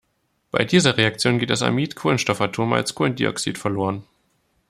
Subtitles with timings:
[0.49, 4.03] Bei dieser Reaktion geht das Amid-Kohlenstoffatom als Kohlendioxid verloren.